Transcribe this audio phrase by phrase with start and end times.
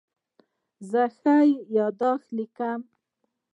[0.89, 1.35] زه ښه
[1.75, 2.79] یادښت لیکم.